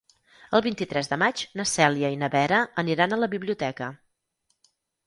El 0.59 0.63
vint-i-tres 0.67 1.09
de 1.11 1.19
maig 1.25 1.43
na 1.61 1.67
Cèlia 1.73 2.11
i 2.15 2.19
na 2.25 2.31
Vera 2.37 2.65
aniran 2.85 3.15
a 3.15 3.25
la 3.27 3.31
biblioteca. 3.39 3.93